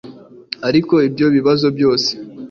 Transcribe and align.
ariko 0.67 0.93
ibyo 1.07 1.27
bibazo 1.35 1.67
byose 1.77 2.09